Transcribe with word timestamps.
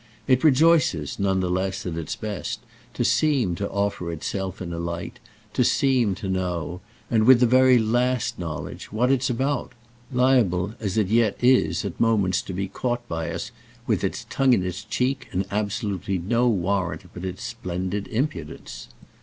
It 0.27 0.43
rejoices, 0.43 1.19
none 1.19 1.41
the 1.41 1.49
less, 1.51 1.85
at 1.85 1.95
its 1.95 2.15
best, 2.15 2.59
to 2.95 3.05
seem 3.05 3.53
to 3.53 3.69
offer 3.69 4.11
itself 4.11 4.59
in 4.59 4.73
a 4.73 4.79
light, 4.79 5.19
to 5.53 5.63
seem 5.63 6.15
to 6.15 6.27
know, 6.27 6.81
and 7.11 7.25
with 7.25 7.39
the 7.39 7.45
very 7.45 7.77
last 7.77 8.39
knowledge, 8.39 8.91
what 8.91 9.11
it's 9.11 9.29
about—liable 9.29 10.73
as 10.79 10.97
it 10.97 11.09
yet 11.09 11.37
is 11.39 11.85
at 11.85 11.99
moments 11.99 12.41
to 12.41 12.53
be 12.53 12.67
caught 12.67 13.07
by 13.07 13.29
us 13.31 13.51
with 13.85 14.03
its 14.03 14.25
tongue 14.27 14.53
in 14.53 14.63
its 14.65 14.83
cheek 14.83 15.29
and 15.31 15.45
absolutely 15.51 16.17
no 16.17 16.49
warrant 16.49 17.03
but 17.13 17.23
its 17.23 17.43
splendid 17.43 18.07
impudence. 18.07 18.87